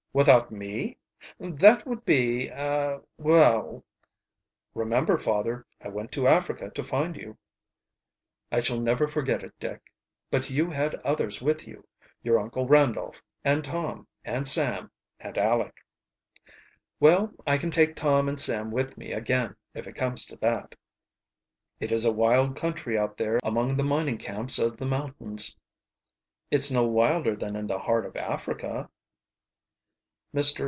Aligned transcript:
"Without 0.13 0.51
me? 0.51 0.97
That 1.39 1.87
would 1.87 2.03
be, 2.03 2.49
a 2.49 2.99
well" 3.17 3.85
"Remember, 4.75 5.17
father, 5.17 5.65
I 5.81 5.87
went 5.87 6.11
to 6.11 6.27
Africa 6.27 6.69
to 6.69 6.83
find 6.83 7.15
you." 7.15 7.37
"I 8.51 8.59
shall 8.59 8.81
never 8.81 9.07
forget 9.07 9.41
it, 9.41 9.57
Dick. 9.57 9.81
But 10.29 10.49
you 10.49 10.69
had 10.69 10.95
others 10.95 11.41
with 11.41 11.65
you 11.65 11.87
your 12.21 12.39
Uncle 12.39 12.67
Randolph, 12.67 13.21
and 13.45 13.63
Tom, 13.63 14.05
and 14.25 14.45
Sam, 14.49 14.91
and 15.17 15.37
Aleck." 15.37 15.75
"Well, 16.99 17.31
I 17.47 17.57
can 17.57 17.71
take 17.71 17.95
Tom 17.95 18.27
and 18.27 18.37
Sam 18.37 18.69
with 18.69 18.97
me 18.97 19.13
again, 19.13 19.55
if 19.73 19.87
it 19.87 19.95
comes 19.95 20.25
to 20.25 20.35
that." 20.39 20.75
"It 21.79 21.93
is 21.93 22.03
a 22.03 22.11
wild 22.11 22.57
country 22.57 22.97
out 22.97 23.15
there 23.15 23.39
among 23.43 23.77
the 23.77 23.85
mining 23.85 24.17
camps 24.17 24.59
of 24.59 24.75
the 24.75 24.85
mountains." 24.87 25.55
"It's 26.51 26.69
no 26.69 26.85
wilder 26.85 27.33
than 27.33 27.55
in 27.55 27.67
the 27.67 27.79
heart 27.79 28.05
of 28.05 28.17
Africa." 28.17 28.89
Mr. 30.33 30.59